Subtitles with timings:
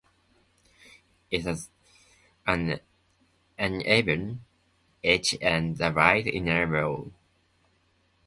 [1.29, 1.69] It has
[2.47, 2.79] an
[3.59, 4.43] uneven
[5.03, 7.11] edge and a wide inner wall.